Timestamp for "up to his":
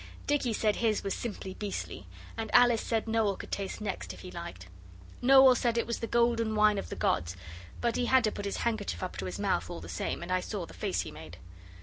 9.03-9.37